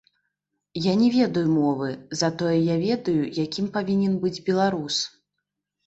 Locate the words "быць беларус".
4.25-4.95